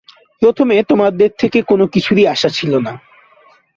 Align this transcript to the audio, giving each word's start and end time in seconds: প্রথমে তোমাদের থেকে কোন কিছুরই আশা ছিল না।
প্রথমে 0.41 0.75
তোমাদের 0.83 1.29
থেকে 1.39 1.59
কোন 1.61 1.81
কিছুরই 1.87 2.23
আশা 2.27 2.49
ছিল 2.49 2.73
না। 2.77 2.93